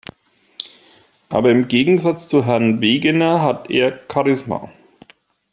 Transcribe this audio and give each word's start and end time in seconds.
Aber 1.29 1.51
im 1.51 1.67
Gegensatz 1.67 2.27
zu 2.27 2.43
Herrn 2.43 2.81
Wegener 2.81 3.43
hat 3.43 3.69
er 3.69 3.99
Charisma. 4.11 4.71